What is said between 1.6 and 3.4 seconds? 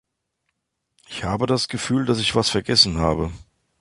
Gefühl, dass ich was vergessen habe.